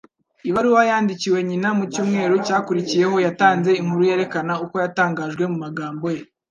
[0.49, 6.21] Ibaruwa yandikiwe nyina mu cyumweru cyakurikiyeho yatanze inkuru yerekana uko yatangajwe mu magambo ye: